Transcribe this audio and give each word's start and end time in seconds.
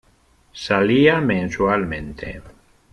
Salía 0.67 1.21
mensualmente. 1.21 2.41